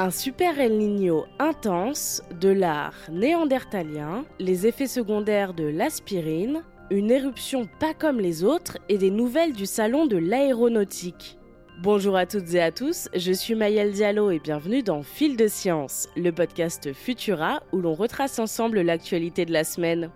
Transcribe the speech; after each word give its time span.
Un 0.00 0.12
super 0.12 0.60
El 0.60 0.78
Niño 0.78 1.24
intense, 1.40 2.22
de 2.40 2.50
l'art 2.50 2.94
néandertalien, 3.10 4.24
les 4.38 4.64
effets 4.68 4.86
secondaires 4.86 5.54
de 5.54 5.64
l'aspirine, 5.64 6.62
une 6.92 7.10
éruption 7.10 7.68
pas 7.80 7.94
comme 7.94 8.20
les 8.20 8.44
autres 8.44 8.78
et 8.88 8.96
des 8.96 9.10
nouvelles 9.10 9.54
du 9.54 9.66
salon 9.66 10.06
de 10.06 10.16
l'aéronautique. 10.16 11.36
Bonjour 11.82 12.14
à 12.14 12.26
toutes 12.26 12.54
et 12.54 12.62
à 12.62 12.70
tous, 12.70 13.08
je 13.12 13.32
suis 13.32 13.56
Mayel 13.56 13.90
Diallo 13.90 14.30
et 14.30 14.38
bienvenue 14.38 14.84
dans 14.84 15.02
Fil 15.02 15.36
de 15.36 15.48
Science, 15.48 16.08
le 16.16 16.30
podcast 16.30 16.92
Futura 16.92 17.64
où 17.72 17.78
l'on 17.78 17.94
retrace 17.94 18.38
ensemble 18.38 18.82
l'actualité 18.82 19.46
de 19.46 19.52
la 19.52 19.64
semaine. 19.64 20.12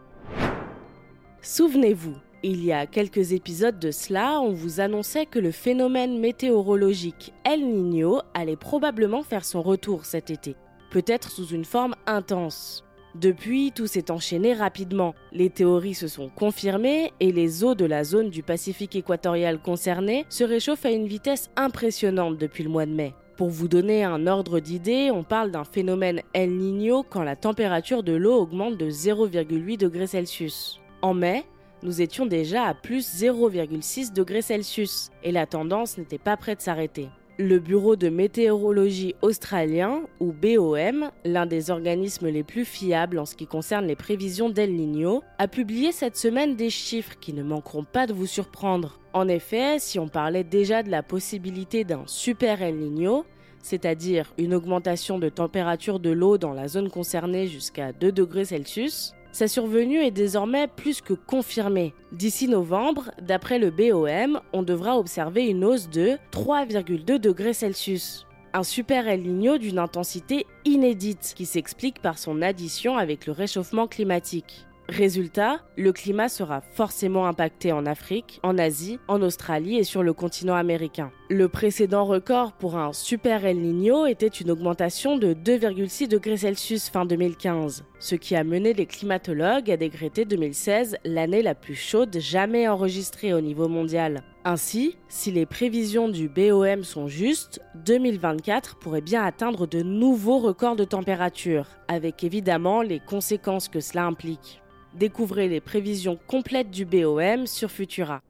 Souvenez-vous, 1.40 2.14
il 2.42 2.64
y 2.64 2.72
a 2.72 2.86
quelques 2.86 3.32
épisodes 3.32 3.78
de 3.78 3.90
cela, 3.90 4.40
on 4.40 4.52
vous 4.52 4.80
annonçait 4.80 5.26
que 5.26 5.38
le 5.38 5.52
phénomène 5.52 6.18
météorologique 6.18 7.32
El 7.44 7.60
Niño 7.60 8.20
allait 8.34 8.56
probablement 8.56 9.22
faire 9.22 9.44
son 9.44 9.62
retour 9.62 10.04
cet 10.04 10.30
été, 10.30 10.56
peut-être 10.90 11.30
sous 11.30 11.46
une 11.46 11.64
forme 11.64 11.94
intense. 12.06 12.84
Depuis, 13.14 13.72
tout 13.72 13.86
s'est 13.86 14.10
enchaîné 14.10 14.54
rapidement. 14.54 15.14
Les 15.32 15.50
théories 15.50 15.94
se 15.94 16.08
sont 16.08 16.30
confirmées 16.30 17.12
et 17.20 17.30
les 17.30 17.62
eaux 17.62 17.74
de 17.74 17.84
la 17.84 18.04
zone 18.04 18.30
du 18.30 18.42
Pacifique 18.42 18.96
équatorial 18.96 19.60
concernée 19.60 20.24
se 20.30 20.44
réchauffent 20.44 20.86
à 20.86 20.90
une 20.90 21.06
vitesse 21.06 21.50
impressionnante 21.56 22.38
depuis 22.38 22.64
le 22.64 22.70
mois 22.70 22.86
de 22.86 22.92
mai. 22.92 23.14
Pour 23.36 23.50
vous 23.50 23.68
donner 23.68 24.02
un 24.02 24.26
ordre 24.26 24.60
d'idée, 24.60 25.10
on 25.10 25.24
parle 25.24 25.50
d'un 25.50 25.64
phénomène 25.64 26.22
El 26.32 26.56
Niño 26.56 27.02
quand 27.02 27.22
la 27.22 27.36
température 27.36 28.02
de 28.02 28.12
l'eau 28.12 28.40
augmente 28.40 28.78
de 28.78 28.88
0,8 28.90 29.76
degrés 29.76 30.06
Celsius. 30.06 30.80
En 31.02 31.12
mai, 31.12 31.44
nous 31.82 32.00
étions 32.00 32.26
déjà 32.26 32.64
à 32.64 32.74
plus 32.74 33.22
0,6 33.22 34.12
degrés 34.12 34.42
Celsius 34.42 35.10
et 35.22 35.32
la 35.32 35.46
tendance 35.46 35.98
n'était 35.98 36.18
pas 36.18 36.36
près 36.36 36.54
de 36.54 36.60
s'arrêter. 36.60 37.08
Le 37.38 37.58
Bureau 37.58 37.96
de 37.96 38.10
météorologie 38.10 39.14
australien, 39.22 40.02
ou 40.20 40.32
BOM, 40.32 41.10
l'un 41.24 41.46
des 41.46 41.70
organismes 41.70 42.28
les 42.28 42.42
plus 42.42 42.66
fiables 42.66 43.18
en 43.18 43.24
ce 43.24 43.34
qui 43.34 43.46
concerne 43.46 43.86
les 43.86 43.96
prévisions 43.96 44.50
d'El 44.50 44.74
Niño, 44.74 45.22
a 45.38 45.48
publié 45.48 45.92
cette 45.92 46.16
semaine 46.16 46.56
des 46.56 46.68
chiffres 46.68 47.16
qui 47.20 47.32
ne 47.32 47.42
manqueront 47.42 47.84
pas 47.84 48.06
de 48.06 48.12
vous 48.12 48.26
surprendre. 48.26 49.00
En 49.14 49.28
effet, 49.28 49.78
si 49.78 49.98
on 49.98 50.08
parlait 50.08 50.44
déjà 50.44 50.82
de 50.82 50.90
la 50.90 51.02
possibilité 51.02 51.84
d'un 51.84 52.02
super 52.06 52.60
El 52.62 52.76
Niño, 52.76 53.24
c'est-à-dire 53.62 54.32
une 54.36 54.54
augmentation 54.54 55.18
de 55.18 55.30
température 55.30 56.00
de 56.00 56.10
l'eau 56.10 56.36
dans 56.36 56.52
la 56.52 56.68
zone 56.68 56.90
concernée 56.90 57.46
jusqu'à 57.46 57.92
2 57.92 58.12
degrés 58.12 58.44
Celsius, 58.44 59.14
sa 59.32 59.48
survenue 59.48 60.04
est 60.04 60.10
désormais 60.10 60.68
plus 60.68 61.00
que 61.00 61.14
confirmée. 61.14 61.94
D'ici 62.12 62.48
novembre, 62.48 63.10
d'après 63.20 63.58
le 63.58 63.70
BOM, 63.70 64.40
on 64.52 64.62
devra 64.62 64.98
observer 64.98 65.46
une 65.46 65.64
hausse 65.64 65.88
de 65.88 66.18
3,2 66.32 67.18
degrés 67.18 67.54
Celsius. 67.54 68.26
Un 68.52 68.62
super 68.62 69.08
El 69.08 69.22
Niño 69.22 69.56
d'une 69.56 69.78
intensité 69.78 70.46
inédite 70.66 71.32
qui 71.34 71.46
s'explique 71.46 72.02
par 72.02 72.18
son 72.18 72.42
addition 72.42 72.98
avec 72.98 73.26
le 73.26 73.32
réchauffement 73.32 73.86
climatique. 73.86 74.66
Résultat, 74.88 75.60
le 75.78 75.92
climat 75.92 76.28
sera 76.28 76.60
forcément 76.60 77.26
impacté 77.26 77.72
en 77.72 77.86
Afrique, 77.86 78.40
en 78.42 78.58
Asie, 78.58 78.98
en 79.08 79.22
Australie 79.22 79.78
et 79.78 79.84
sur 79.84 80.02
le 80.02 80.12
continent 80.12 80.54
américain. 80.54 81.10
Le 81.30 81.48
précédent 81.48 82.04
record 82.04 82.52
pour 82.52 82.76
un 82.76 82.92
super 82.92 83.46
El 83.46 83.58
Niño 83.62 84.04
était 84.04 84.26
une 84.26 84.50
augmentation 84.50 85.16
de 85.16 85.32
2,6 85.32 86.08
degrés 86.08 86.36
Celsius 86.36 86.90
fin 86.90 87.06
2015, 87.06 87.84
ce 88.02 88.16
qui 88.16 88.34
a 88.34 88.42
mené 88.42 88.74
les 88.74 88.86
climatologues 88.86 89.70
à 89.70 89.76
décréter 89.76 90.24
2016 90.24 90.96
l'année 91.04 91.40
la 91.40 91.54
plus 91.54 91.76
chaude 91.76 92.18
jamais 92.18 92.66
enregistrée 92.66 93.32
au 93.32 93.40
niveau 93.40 93.68
mondial. 93.68 94.24
Ainsi, 94.44 94.96
si 95.08 95.30
les 95.30 95.46
prévisions 95.46 96.08
du 96.08 96.28
BOM 96.28 96.82
sont 96.82 97.06
justes, 97.06 97.60
2024 97.76 98.80
pourrait 98.80 99.02
bien 99.02 99.22
atteindre 99.22 99.68
de 99.68 99.82
nouveaux 99.82 100.38
records 100.38 100.74
de 100.74 100.82
température, 100.82 101.66
avec 101.86 102.24
évidemment 102.24 102.82
les 102.82 102.98
conséquences 102.98 103.68
que 103.68 103.78
cela 103.78 104.04
implique. 104.04 104.60
Découvrez 104.94 105.48
les 105.48 105.60
prévisions 105.60 106.18
complètes 106.26 106.72
du 106.72 106.84
BOM 106.84 107.46
sur 107.46 107.70
Futura. 107.70 108.20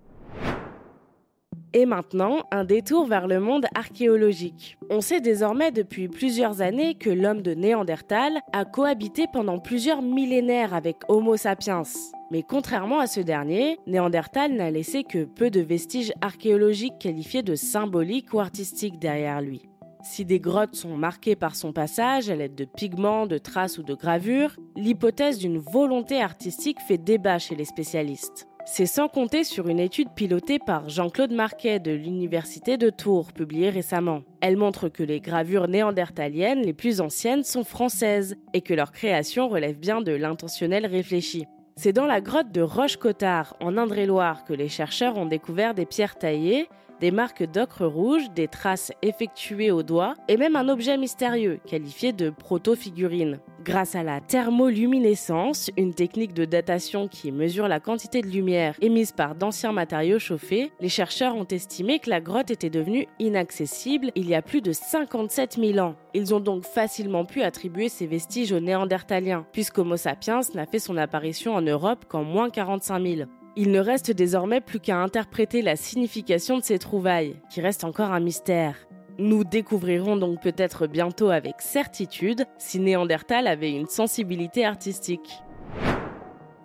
Et 1.75 1.87
maintenant, 1.87 2.41
un 2.51 2.65
détour 2.65 3.07
vers 3.07 3.27
le 3.27 3.41
monde 3.41 3.65
archéologique. 3.75 4.77
On 4.91 5.01
sait 5.01 5.23
désormais 5.23 5.73
depuis 5.73 6.09
plusieurs 6.09 6.61
années 6.61 6.95
que 6.95 7.09
l'homme 7.09 7.41
de 7.41 7.55
Néandertal 7.55 8.41
a 8.53 8.67
cohabité 8.67 9.25
pendant 9.33 9.59
plusieurs 9.59 10.03
millénaires 10.03 10.75
avec 10.75 10.99
Homo 11.09 11.39
sapiens. 11.39 11.83
Mais 12.31 12.43
contrairement 12.43 13.01
à 13.01 13.07
ce 13.07 13.21
dernier, 13.21 13.79
Néandertal 13.87 14.53
n'a 14.53 14.71
laissé 14.71 15.03
que 15.03 15.25
peu 15.25 15.49
de 15.49 15.61
vestiges 15.61 16.13
archéologiques 16.21 16.99
qualifiés 16.99 17.43
de 17.43 17.55
symboliques 17.55 18.35
ou 18.35 18.41
artistiques 18.41 18.99
derrière 18.99 19.41
lui. 19.41 19.63
Si 20.03 20.25
des 20.25 20.41
grottes 20.41 20.75
sont 20.75 20.97
marquées 20.97 21.37
par 21.37 21.55
son 21.55 21.73
passage 21.73 22.29
à 22.29 22.37
l'aide 22.37 22.57
de 22.57 22.65
pigments, 22.65 23.27
de 23.27 23.39
traces 23.39 23.79
ou 23.79 23.83
de 23.83 23.95
gravures, 23.95 24.57
l'hypothèse 24.77 25.39
d'une 25.39 25.59
volonté 25.59 26.21
artistique 26.21 26.81
fait 26.87 26.99
débat 26.99 27.39
chez 27.39 27.55
les 27.55 27.65
spécialistes. 27.65 28.49
C'est 28.65 28.87
sans 28.87 29.09
compter 29.09 29.43
sur 29.43 29.69
une 29.69 29.81
étude 29.81 30.11
pilotée 30.15 30.61
par 30.61 30.89
Jean-Claude 30.89 31.33
Marquet 31.33 31.81
de 31.81 31.91
l'Université 31.91 32.77
de 32.77 32.91
Tours, 32.91 33.33
publiée 33.33 33.71
récemment. 33.71 34.23
Elle 34.41 34.57
montre 34.57 34.89
que 34.89 35.03
les 35.03 35.21
gravures 35.21 35.67
néandertaliennes 35.67 36.63
les 36.63 36.73
plus 36.73 37.01
anciennes 37.01 37.43
sont 37.43 37.65
françaises 37.65 38.37
et 38.55 38.61
que 38.61 38.73
leur 38.73 38.93
création 38.93 39.49
relève 39.49 39.79
bien 39.79 40.01
de 40.01 40.13
l'intentionnel 40.13 40.87
réfléchi. 40.87 41.45
C'est 41.75 41.93
dans 41.93 42.07
la 42.07 42.21
grotte 42.21 42.53
de 42.53 42.63
Roche-Cotard, 42.63 43.57
en 43.61 43.77
Indre-et-Loire, 43.77 44.45
que 44.45 44.53
les 44.53 44.69
chercheurs 44.69 45.19
ont 45.19 45.27
découvert 45.27 45.75
des 45.75 45.87
pierres 45.87 46.17
taillées 46.17 46.69
des 47.03 47.11
marques 47.11 47.43
d'ocre 47.43 47.85
rouge, 47.85 48.31
des 48.31 48.47
traces 48.47 48.93
effectuées 49.03 49.73
au 49.73 49.83
doigt 49.83 50.15
et 50.29 50.37
même 50.37 50.55
un 50.55 50.69
objet 50.69 50.97
mystérieux 50.97 51.59
qualifié 51.67 52.13
de 52.13 52.31
proto-figurine. 52.31 53.41
Grâce 53.65 53.97
à 53.97 54.05
la 54.05 54.21
thermoluminescence, 54.21 55.73
une 55.77 55.95
technique 55.95 56.33
de 56.33 56.45
datation 56.45 57.09
qui 57.09 57.33
mesure 57.33 57.67
la 57.67 57.81
quantité 57.81 58.23
de 58.23 58.29
lumière 58.29 58.77
émise 58.81 59.11
par 59.11 59.35
d'anciens 59.35 59.73
matériaux 59.73 60.21
chauffés, 60.21 60.71
les 60.81 60.89
chercheurs 60.89 61.35
ont 61.35 61.47
estimé 61.47 61.99
que 61.99 62.09
la 62.09 62.21
grotte 62.21 62.53
était 62.53 62.71
devenue 62.71 63.09
inaccessible 63.19 64.13
il 64.15 64.29
y 64.29 64.37
a 64.37 64.43
plus 64.43 64.63
de 64.63 64.71
57 64.71 65.59
000 65.61 65.79
ans. 65.85 65.97
Ils 66.15 66.33
ont 66.33 66.41
donc 66.41 66.63
facilement 66.65 67.25
pu 67.25 67.43
attribuer 67.43 67.89
ces 67.89 68.07
vestiges 68.07 68.53
aux 68.53 68.61
néandertaliens, 68.61 69.45
puisqu'Homo 69.53 69.97
sapiens 69.97 70.41
n'a 70.55 70.67
fait 70.67 70.79
son 70.79 70.97
apparition 70.97 71.57
en 71.57 71.63
Europe 71.63 72.05
qu'en 72.09 72.23
moins 72.23 72.49
45 72.49 73.05
000. 73.05 73.29
Il 73.55 73.71
ne 73.71 73.81
reste 73.81 74.11
désormais 74.11 74.63
plus 74.63 74.81
qu'à 74.81 74.97
interpréter 74.97 75.61
la 75.61 75.77
signification 75.77 76.57
de 76.57 76.63
ces 76.63 76.79
trouvailles, 76.79 77.37
qui 77.51 77.61
reste 77.61 77.85
encore 77.85 78.11
un 78.11 78.21
mystère. 78.21 78.77
Nous 79.19 79.45
découvrirons 79.45 80.17
donc 80.17 80.41
peut-être 80.41 80.87
bientôt 80.87 81.29
avec 81.29 81.61
certitude 81.61 82.47
si 82.57 82.81
Néandertal 82.81 83.47
avait 83.47 83.73
une 83.73 83.87
sensibilité 83.87 84.65
artistique. 84.65 85.43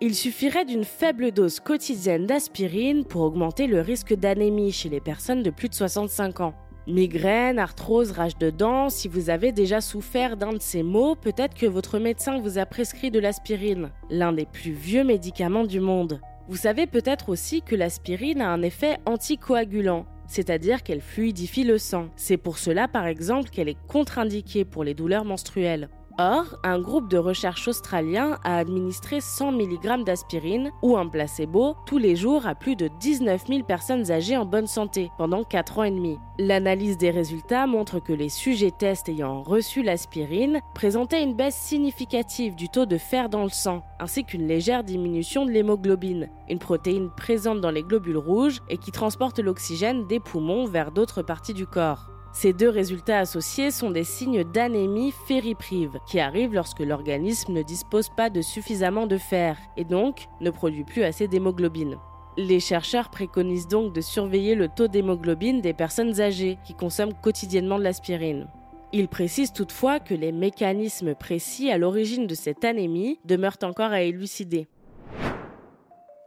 Il 0.00 0.14
suffirait 0.14 0.64
d'une 0.64 0.84
faible 0.84 1.30
dose 1.30 1.60
quotidienne 1.60 2.24
d'aspirine 2.24 3.04
pour 3.04 3.20
augmenter 3.20 3.66
le 3.66 3.82
risque 3.82 4.14
d'anémie 4.14 4.72
chez 4.72 4.88
les 4.88 5.00
personnes 5.00 5.42
de 5.42 5.50
plus 5.50 5.68
de 5.68 5.74
65 5.74 6.40
ans. 6.40 6.54
Migraine, 6.86 7.58
arthrose, 7.58 8.12
rage 8.12 8.38
de 8.38 8.48
dents, 8.48 8.88
si 8.88 9.08
vous 9.08 9.28
avez 9.28 9.52
déjà 9.52 9.82
souffert 9.82 10.38
d'un 10.38 10.54
de 10.54 10.62
ces 10.62 10.82
maux, 10.82 11.16
peut-être 11.16 11.54
que 11.54 11.66
votre 11.66 11.98
médecin 11.98 12.40
vous 12.40 12.56
a 12.56 12.64
prescrit 12.64 13.10
de 13.10 13.18
l'aspirine, 13.18 13.90
l'un 14.08 14.32
des 14.32 14.46
plus 14.46 14.72
vieux 14.72 15.04
médicaments 15.04 15.66
du 15.66 15.80
monde. 15.80 16.18
Vous 16.48 16.56
savez 16.56 16.86
peut-être 16.86 17.28
aussi 17.28 17.60
que 17.60 17.76
l'aspirine 17.76 18.40
a 18.40 18.48
un 18.48 18.62
effet 18.62 18.96
anticoagulant, 19.04 20.06
c'est-à-dire 20.26 20.82
qu'elle 20.82 21.02
fluidifie 21.02 21.62
le 21.62 21.76
sang. 21.76 22.08
C'est 22.16 22.38
pour 22.38 22.56
cela 22.56 22.88
par 22.88 23.06
exemple 23.06 23.50
qu'elle 23.50 23.68
est 23.68 23.76
contre-indiquée 23.86 24.64
pour 24.64 24.82
les 24.82 24.94
douleurs 24.94 25.26
menstruelles. 25.26 25.90
Or, 26.20 26.46
un 26.64 26.80
groupe 26.80 27.06
de 27.06 27.16
recherche 27.16 27.68
australien 27.68 28.38
a 28.42 28.58
administré 28.58 29.20
100 29.20 29.52
mg 29.52 30.02
d'aspirine 30.02 30.72
ou 30.82 30.96
un 30.96 31.06
placebo 31.06 31.76
tous 31.86 31.98
les 31.98 32.16
jours 32.16 32.44
à 32.44 32.56
plus 32.56 32.74
de 32.74 32.88
19 32.98 33.46
000 33.46 33.62
personnes 33.62 34.10
âgées 34.10 34.36
en 34.36 34.44
bonne 34.44 34.66
santé 34.66 35.12
pendant 35.16 35.44
4 35.44 35.78
ans 35.78 35.84
et 35.84 35.92
demi. 35.92 36.18
L'analyse 36.40 36.98
des 36.98 37.12
résultats 37.12 37.68
montre 37.68 38.00
que 38.00 38.12
les 38.12 38.30
sujets 38.30 38.72
tests 38.72 39.08
ayant 39.08 39.44
reçu 39.44 39.84
l'aspirine 39.84 40.60
présentaient 40.74 41.22
une 41.22 41.36
baisse 41.36 41.54
significative 41.54 42.56
du 42.56 42.68
taux 42.68 42.86
de 42.86 42.98
fer 42.98 43.28
dans 43.28 43.44
le 43.44 43.48
sang, 43.48 43.84
ainsi 44.00 44.24
qu'une 44.24 44.48
légère 44.48 44.82
diminution 44.82 45.46
de 45.46 45.52
l'hémoglobine, 45.52 46.30
une 46.50 46.58
protéine 46.58 47.10
présente 47.16 47.60
dans 47.60 47.70
les 47.70 47.84
globules 47.84 48.18
rouges 48.18 48.60
et 48.68 48.78
qui 48.78 48.90
transporte 48.90 49.38
l'oxygène 49.38 50.08
des 50.08 50.18
poumons 50.18 50.66
vers 50.66 50.90
d'autres 50.90 51.22
parties 51.22 51.54
du 51.54 51.66
corps. 51.68 52.10
Ces 52.32 52.52
deux 52.52 52.68
résultats 52.68 53.20
associés 53.20 53.70
sont 53.70 53.90
des 53.90 54.04
signes 54.04 54.44
d'anémie 54.44 55.12
fériprive 55.26 55.98
qui 56.06 56.20
arrivent 56.20 56.54
lorsque 56.54 56.80
l'organisme 56.80 57.52
ne 57.52 57.62
dispose 57.62 58.10
pas 58.10 58.30
de 58.30 58.42
suffisamment 58.42 59.06
de 59.06 59.16
fer 59.16 59.56
et 59.76 59.84
donc 59.84 60.26
ne 60.40 60.50
produit 60.50 60.84
plus 60.84 61.02
assez 61.02 61.26
d'hémoglobine. 61.26 61.96
Les 62.36 62.60
chercheurs 62.60 63.10
préconisent 63.10 63.66
donc 63.66 63.92
de 63.92 64.00
surveiller 64.00 64.54
le 64.54 64.68
taux 64.68 64.86
d'hémoglobine 64.86 65.60
des 65.60 65.72
personnes 65.72 66.20
âgées 66.20 66.58
qui 66.64 66.74
consomment 66.74 67.14
quotidiennement 67.20 67.78
de 67.78 67.84
l'aspirine. 67.84 68.46
Ils 68.92 69.08
précisent 69.08 69.52
toutefois 69.52 69.98
que 69.98 70.14
les 70.14 70.32
mécanismes 70.32 71.14
précis 71.14 71.70
à 71.70 71.78
l'origine 71.78 72.26
de 72.26 72.34
cette 72.34 72.64
anémie 72.64 73.18
demeurent 73.24 73.58
encore 73.62 73.90
à 73.90 74.02
élucider. 74.02 74.68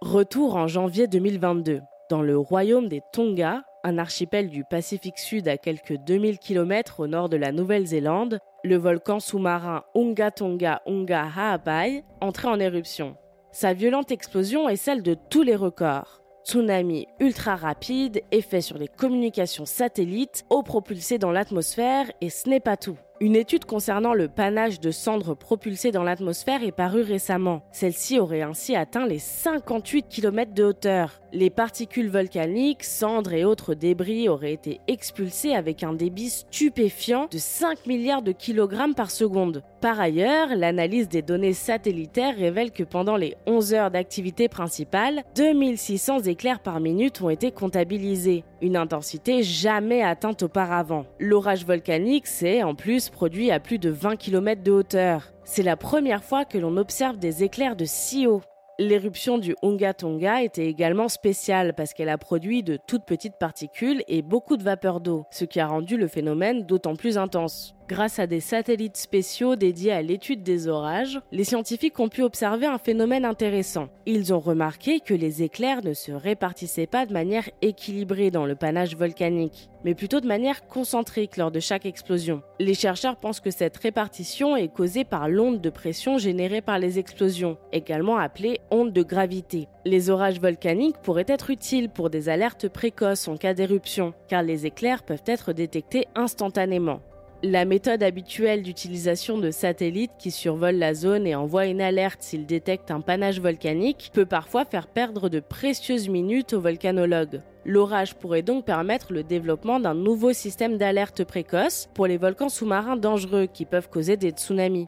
Retour 0.02 0.56
en 0.56 0.68
janvier 0.68 1.08
2022. 1.08 1.80
Dans 2.10 2.22
le 2.22 2.38
royaume 2.38 2.90
des 2.90 3.02
Tonga, 3.14 3.64
un 3.84 3.98
archipel 3.98 4.50
du 4.50 4.64
Pacifique 4.64 5.18
Sud 5.18 5.48
à 5.48 5.58
quelques 5.58 5.98
2000 5.98 6.40
km 6.40 7.00
au 7.00 7.08
nord 7.08 7.30
de 7.30 7.38
la 7.38 7.52
Nouvelle-Zélande, 7.52 8.40
le 8.64 8.76
volcan 8.78 9.20
sous-marin 9.20 9.84
Unga 9.96 10.32
Tonga 10.32 10.82
Unga 10.86 11.28
Ha'apai 11.36 12.04
entrait 12.22 12.50
en 12.50 12.60
éruption. 12.60 13.16
Sa 13.52 13.74
violente 13.74 14.12
explosion 14.12 14.70
est 14.70 14.76
celle 14.76 15.04
de 15.04 15.16
tous 15.30 15.44
les 15.44 15.56
records. 15.56 16.22
Tsunami 16.46 17.08
ultra 17.20 17.56
rapide, 17.56 18.22
effet 18.32 18.62
sur 18.62 18.78
les 18.78 18.88
communications 18.88 19.66
satellites, 19.66 20.44
eau 20.50 20.64
propulsée 20.64 21.18
dans 21.18 21.32
l'atmosphère, 21.32 22.12
et 22.22 22.30
ce 22.30 22.50
n'est 22.50 22.60
pas 22.60 22.78
tout. 22.78 22.98
Une 23.22 23.36
étude 23.36 23.66
concernant 23.66 24.16
le 24.16 24.30
panache 24.30 24.80
de 24.80 24.90
cendres 24.90 25.36
propulsées 25.36 25.92
dans 25.92 26.02
l'atmosphère 26.02 26.64
est 26.64 26.72
parue 26.72 27.04
récemment. 27.04 27.62
Celle-ci 27.72 28.18
aurait 28.20 28.42
ainsi 28.42 28.76
atteint 28.76 29.06
les 29.06 29.20
58 29.20 30.08
km 30.10 30.56
de 30.56 30.64
hauteur. 30.64 31.22
Les 31.32 31.52
particules 31.52 32.10
volcaniques, 32.10 32.84
cendres 32.84 33.34
et 33.34 33.46
autres 33.46 33.76
débris 33.76 34.28
auraient 34.28 34.54
été 34.54 34.82
expulsés 34.88 35.54
avec 35.54 35.84
un 35.84 35.94
débit 35.94 36.32
stupéfiant 36.32 37.28
de 37.32 37.38
5 37.38 37.86
milliards 37.86 38.24
de 38.24 38.32
kilogrammes 38.32 38.96
par 38.96 39.12
seconde. 39.12 39.62
Par 39.82 40.00
ailleurs, 40.00 40.56
l'analyse 40.56 41.08
des 41.08 41.22
données 41.22 41.54
satellitaires 41.54 42.36
révèle 42.36 42.72
que 42.72 42.84
pendant 42.84 43.18
les 43.18 43.36
11 43.46 43.74
heures 43.76 43.92
d'activité 43.92 44.50
principale, 44.50 45.24
2600 45.36 46.24
éclairs 46.24 46.60
par 46.60 46.80
minute 46.80 47.22
ont 47.22 47.30
été 47.30 47.52
comptabilisés, 47.52 48.44
une 48.62 48.78
intensité 48.78 49.42
jamais 49.44 50.02
atteinte 50.02 50.44
auparavant. 50.44 51.06
L'orage 51.20 51.66
volcanique 51.66 52.28
s'est 52.28 52.64
en 52.64 52.76
plus 52.76 53.11
produit 53.12 53.52
à 53.52 53.60
plus 53.60 53.78
de 53.78 53.90
20 53.90 54.16
km 54.16 54.64
de 54.64 54.72
hauteur. 54.72 55.32
C'est 55.44 55.62
la 55.62 55.78
première 55.78 56.24
fois 56.24 56.46
que 56.46 56.58
l'on 56.58 56.78
observe 56.78 57.18
des 57.18 57.44
éclairs 57.44 57.76
de 57.76 57.86
si 57.86 58.26
haut. 58.26 58.42
L'éruption 58.80 59.38
du 59.38 59.56
Unga 59.62 59.94
Tonga 59.94 60.42
était 60.42 60.66
également 60.66 61.08
spéciale 61.08 61.76
parce 61.76 61.94
qu'elle 61.94 62.10
a 62.10 62.18
produit 62.18 62.64
de 62.64 62.80
toutes 62.88 63.06
petites 63.06 63.38
particules 63.38 64.04
et 64.08 64.24
beaucoup 64.24 64.58
de 64.58 64.64
vapeur 64.64 65.02
d'eau, 65.02 65.26
ce 65.30 65.46
qui 65.46 65.60
a 65.60 65.68
rendu 65.68 65.98
le 65.98 66.08
phénomène 66.08 66.66
d'autant 66.66 66.96
plus 66.96 67.20
intense. 67.20 67.76
Grâce 67.92 68.20
à 68.20 68.26
des 68.26 68.40
satellites 68.40 68.96
spéciaux 68.96 69.58
dédiés 69.58 69.92
à 69.92 70.02
l'étude 70.02 70.44
des 70.44 70.70
orages, 70.70 71.20
les 71.34 71.44
scientifiques 71.44 72.00
ont 72.00 72.08
pu 72.08 72.24
observer 72.24 72.66
un 72.66 72.78
phénomène 72.78 73.26
intéressant. 73.26 73.90
Ils 74.06 74.34
ont 74.34 74.40
remarqué 74.40 75.02
que 75.02 75.14
les 75.14 75.44
éclairs 75.44 75.84
ne 75.84 75.94
se 75.94 76.14
répartissaient 76.14 76.88
pas 76.88 77.06
de 77.06 77.12
manière 77.12 77.50
équilibrée 77.62 78.32
dans 78.32 78.46
le 78.46 78.56
panache 78.56 78.96
volcanique, 78.96 79.70
mais 79.84 79.94
plutôt 79.94 80.22
de 80.22 80.28
manière 80.28 80.66
concentrique 80.68 81.36
lors 81.36 81.52
de 81.52 81.60
chaque 81.60 81.86
explosion. 81.86 82.42
Les 82.62 82.76
chercheurs 82.76 83.18
pensent 83.18 83.42
que 83.42 83.52
cette 83.52 83.76
répartition 83.76 84.56
est 84.56 84.74
causée 84.74 85.04
par 85.04 85.28
l'onde 85.28 85.60
de 85.60 85.70
pression 85.70 86.18
générée 86.18 86.62
par 86.62 86.80
les 86.80 86.98
explosions, 86.98 87.58
également 87.74 88.20
appelée 88.20 88.62
onde 88.72 88.94
de 88.94 89.04
gravité. 89.04 89.68
Les 89.84 90.10
orages 90.10 90.40
volcaniques 90.40 91.02
pourraient 91.04 91.26
être 91.28 91.50
utiles 91.50 91.90
pour 91.90 92.10
des 92.10 92.30
alertes 92.30 92.70
précoces 92.70 93.28
en 93.28 93.36
cas 93.36 93.54
d'éruption, 93.54 94.14
car 94.30 94.44
les 94.44 94.66
éclairs 94.66 95.04
peuvent 95.04 95.24
être 95.26 95.52
détectés 95.52 96.06
instantanément. 96.16 97.02
La 97.44 97.66
méthode 97.66 98.04
habituelle 98.04 98.62
d'utilisation 98.62 99.40
de 99.40 99.50
satellites 99.50 100.12
qui 100.20 100.30
survolent 100.30 100.78
la 100.78 100.94
zone 100.94 101.26
et 101.26 101.34
envoient 101.34 101.66
une 101.66 101.82
alerte 101.82 102.22
s'ils 102.22 102.46
détectent 102.46 102.92
un 102.92 103.02
panache 103.02 103.40
volcanique 103.40 104.12
peut 104.14 104.28
parfois 104.28 104.64
faire 104.64 104.86
perdre 104.86 105.28
de 105.28 105.40
précieuses 105.40 106.08
minutes 106.08 106.54
aux 106.54 106.62
volcanologues. 106.62 107.42
L'orage 107.66 108.14
pourrait 108.14 108.44
donc 108.44 108.64
permettre 108.64 109.12
le 109.12 109.24
développement 109.24 109.80
d'un 109.80 109.96
nouveau 109.96 110.34
système 110.34 110.78
d'alerte 110.78 111.24
précoce 111.24 111.90
pour 111.96 112.06
les 112.06 112.18
volcans 112.18 112.50
sous-marins 112.50 112.96
dangereux 112.96 113.48
qui 113.52 113.66
peuvent 113.66 113.90
causer 113.90 114.18
des 114.18 114.30
tsunamis. 114.30 114.86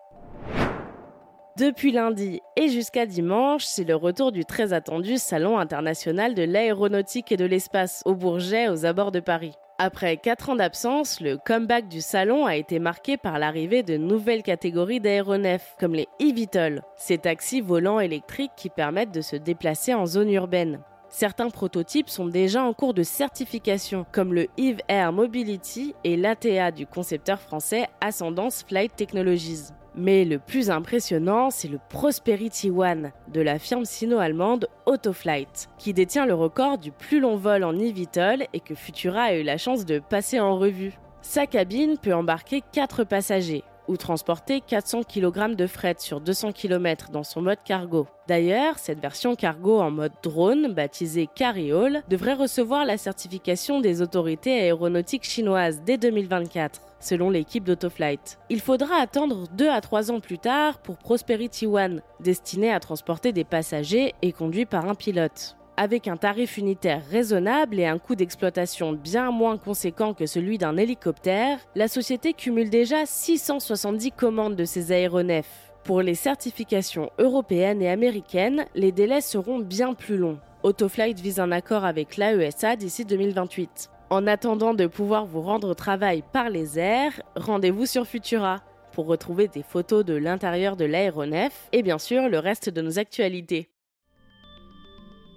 Depuis 1.58 1.92
lundi 1.92 2.40
et 2.56 2.70
jusqu'à 2.70 3.08
dimanche, 3.08 3.66
c'est 3.66 3.84
le 3.84 3.96
retour 3.96 4.32
du 4.32 4.46
très 4.46 4.74
attendu 4.74 5.18
Salon 5.18 5.58
international 5.58 6.36
de 6.36 6.44
l'aéronautique 6.44 7.32
et 7.32 7.38
de 7.38 7.46
l'espace 7.46 8.04
au 8.06 8.14
Bourget 8.14 8.70
aux 8.70 8.86
abords 8.86 9.12
de 9.12 9.22
Paris. 9.22 9.54
Après 9.80 10.18
4 10.18 10.52
ans 10.52 10.56
d'absence, 10.56 11.20
le 11.20 11.38
comeback 11.38 11.88
du 11.88 12.00
salon 12.00 12.46
a 12.46 12.56
été 12.56 12.78
marqué 12.78 13.18
par 13.18 13.40
l'arrivée 13.40 13.82
de 13.82 13.98
nouvelles 13.98 14.44
catégories 14.44 15.00
d'aéronefs, 15.00 15.76
comme 15.80 15.96
les 15.96 16.08
eVTOL, 16.20 16.84
ces 16.96 17.18
taxis 17.18 17.60
volants 17.60 18.00
électriques 18.00 18.52
qui 18.56 18.70
permettent 18.70 19.14
de 19.14 19.22
se 19.22 19.36
déplacer 19.36 19.96
en 19.96 20.06
zone 20.06 20.32
urbaine. 20.32 20.80
Certains 21.10 21.50
prototypes 21.50 22.10
sont 22.10 22.28
déjà 22.28 22.64
en 22.64 22.74
cours 22.74 22.94
de 22.94 23.04
certification, 23.04 24.06
comme 24.12 24.34
le 24.34 24.48
Eve 24.58 24.80
Air 24.88 25.12
Mobility 25.12 25.96
et 26.04 26.18
l'ATA 26.18 26.72
du 26.72 26.86
concepteur 26.86 27.40
français 27.40 27.88
Ascendance 28.00 28.64
Flight 28.68 28.96
Technologies. 28.96 29.70
Mais 29.96 30.26
le 30.26 30.40
plus 30.40 30.72
impressionnant, 30.72 31.52
c'est 31.52 31.68
le 31.68 31.80
Prosperity 31.90 32.72
One 32.72 33.12
de 33.32 33.42
la 33.42 33.60
firme 33.60 33.86
sino-allemande 33.86 34.68
Autoflight, 34.88 35.70
qui 35.78 35.94
détient 35.94 36.26
le 36.26 36.34
record 36.34 36.80
du 36.80 36.92
plus 36.92 37.20
long 37.20 37.36
vol 37.36 37.64
en 37.64 37.78
eVTOL 37.78 38.46
et 38.54 38.60
que 38.60 38.74
Futura 38.74 39.24
a 39.24 39.36
eu 39.36 39.44
la 39.44 39.58
chance 39.58 39.86
de 39.86 40.00
passer 40.00 40.40
en 40.40 40.58
revue. 40.58 40.94
Sa 41.22 41.46
cabine 41.46 41.98
peut 41.98 42.14
embarquer 42.14 42.62
4 42.74 43.04
passagers, 43.04 43.64
ou 43.88 43.96
transporter 43.98 44.62
400 44.62 45.04
kg 45.04 45.56
de 45.56 45.68
fret 45.68 45.96
sur 46.00 46.22
200 46.22 46.54
km 46.54 47.12
dans 47.12 47.24
son 47.24 47.42
mode 47.42 47.60
cargo. 47.64 48.08
D'ailleurs, 48.28 48.80
cette 48.80 49.00
version 49.00 49.36
cargo 49.36 49.80
en 49.80 49.92
mode 49.92 50.14
drone, 50.24 50.74
baptisée 50.74 51.30
Carryall, 51.34 52.04
devrait 52.10 52.34
recevoir 52.34 52.86
la 52.86 52.98
certification 52.98 53.80
des 53.80 54.02
autorités 54.02 54.60
aéronautiques 54.60 55.26
chinoises 55.26 55.82
dès 55.86 55.98
2024 55.98 56.82
selon 57.04 57.30
l'équipe 57.30 57.64
d'Autoflight. 57.64 58.40
Il 58.50 58.62
faudra 58.62 58.96
attendre 58.96 59.48
2 59.56 59.70
à 59.70 59.82
3 59.82 60.12
ans 60.12 60.20
plus 60.20 60.40
tard 60.40 60.80
pour 60.80 60.98
Prosperity 60.98 61.68
One, 61.68 62.02
destiné 62.20 62.72
à 62.72 62.80
transporter 62.80 63.32
des 63.32 63.44
passagers 63.44 64.14
et 64.22 64.32
conduit 64.32 64.66
par 64.66 64.88
un 64.88 64.96
pilote. 64.96 65.56
Avec 65.76 66.08
un 66.08 66.18
tarif 66.18 66.58
unitaire 66.58 67.02
raisonnable 67.10 67.80
et 67.80 67.88
un 67.88 67.98
coût 67.98 68.14
d'exploitation 68.14 68.94
bien 68.94 69.32
moins 69.32 69.58
conséquent 69.58 70.14
que 70.14 70.28
celui 70.28 70.60
d'un 70.60 70.78
hélicoptère, 70.78 71.58
la 71.76 71.88
société 71.88 72.34
cumule 72.34 72.70
déjà 72.70 73.08
670 73.08 74.12
commandes 74.12 74.56
de 74.56 74.66
ces 74.66 74.92
aéronefs. 74.92 75.74
Pour 75.84 76.02
les 76.02 76.16
certifications 76.16 77.10
européennes 77.18 77.82
et 77.82 77.90
américaines, 77.90 78.66
les 78.76 78.92
délais 78.92 79.22
seront 79.22 79.60
bien 79.60 79.96
plus 79.96 80.18
longs. 80.18 80.38
Autoflight 80.62 81.20
vise 81.20 81.40
un 81.40 81.52
accord 81.52 81.84
avec 81.84 82.18
l'AESA 82.18 82.76
d'ici 82.76 83.04
2028. 83.04 83.90
En 84.10 84.28
attendant 84.28 84.74
de 84.74 84.86
pouvoir 84.86 85.26
vous 85.26 85.42
rendre 85.42 85.70
au 85.70 85.74
travail 85.74 86.24
par 86.34 86.50
les 86.50 86.78
airs, 86.78 87.22
rendez-vous 87.36 87.86
sur 87.86 88.06
Futura 88.06 88.62
pour 88.92 89.08
retrouver 89.08 89.48
des 89.48 89.64
photos 89.64 90.06
de 90.06 90.14
l'intérieur 90.14 90.76
de 90.76 90.86
l'aéronef 90.86 91.68
et 91.72 91.82
bien 91.82 91.98
sûr 91.98 92.30
le 92.30 92.40
reste 92.40 92.70
de 92.70 92.82
nos 92.82 93.00
actualités. 93.00 93.73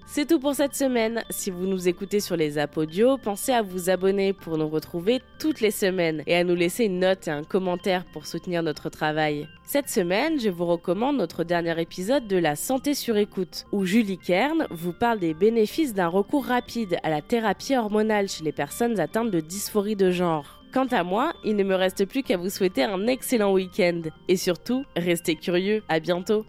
C'est 0.09 0.27
tout 0.27 0.39
pour 0.39 0.55
cette 0.55 0.77
semaine. 0.77 1.25
Si 1.31 1.51
vous 1.51 1.67
nous 1.67 1.89
écoutez 1.89 2.21
sur 2.21 2.37
les 2.37 2.59
apps 2.59 2.79
audio, 2.79 3.19
pensez 3.19 3.53
à 3.53 3.61
vous 3.61 3.91
abonner 3.91 4.33
pour 4.33 4.57
nous 4.57 4.69
retrouver 4.69 5.21
toutes 5.41 5.61
les 5.61 5.73
semaines 5.73 6.23
et 6.29 6.37
à 6.37 6.45
nous 6.45 6.55
laisser 6.55 6.85
une 6.85 7.01
note 7.01 7.27
et 7.27 7.33
un 7.33 7.43
commentaire 7.43 8.05
pour 8.13 8.25
soutenir 8.25 8.63
notre 8.63 8.89
travail. 8.89 9.49
Cette 9.65 9.89
semaine, 9.89 10.39
je 10.39 10.49
vous 10.49 10.65
recommande 10.65 11.17
notre 11.17 11.43
dernier 11.43 11.79
épisode 11.81 12.29
de 12.29 12.37
La 12.37 12.55
santé 12.55 12.95
sur 12.95 13.17
écoute, 13.17 13.67
où 13.73 13.85
Julie 13.85 14.17
Kern 14.17 14.69
vous 14.71 14.93
parle 14.93 15.19
des 15.19 15.35
bénéfices 15.35 15.93
d'un 15.93 16.09
recours 16.09 16.47
rapide 16.47 16.99
à 17.03 17.11
la 17.11 17.21
thérapie 17.21 17.77
hormonale 17.77 18.29
chez 18.29 18.45
les 18.45 18.53
personnes 18.53 19.01
atteintes 19.01 19.33
de 19.33 19.41
dysphorie 19.41 19.97
de 19.97 20.13
genre. 20.13 20.63
Quant 20.73 20.87
à 20.93 21.03
moi, 21.03 21.33
il 21.45 21.57
ne 21.57 21.65
me 21.65 21.75
reste 21.75 22.05
plus 22.07 22.23
qu'à 22.23 22.37
vous 22.37 22.51
souhaiter 22.51 22.85
un 22.85 23.07
excellent 23.09 23.53
week-end. 23.53 24.03
Et 24.29 24.37
surtout, 24.37 24.85
restez 24.97 25.35
curieux. 25.35 25.83
À 25.89 25.99
bientôt. 26.01 26.47